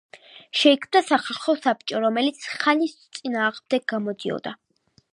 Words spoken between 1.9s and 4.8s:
რომელიც ხანის წინააღმდეგ გამოდიოდა.